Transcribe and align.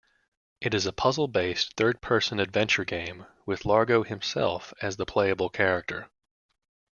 It 0.61 0.73
is 0.73 0.87
a 0.87 0.91
puzzle-based 0.93 1.75
third-person 1.75 2.39
adventure 2.39 2.83
game 2.83 3.27
with 3.45 3.65
Largo 3.65 4.01
himself 4.01 4.73
as 4.81 4.95
the 4.97 5.05
playable 5.05 5.49
character. 5.49 6.09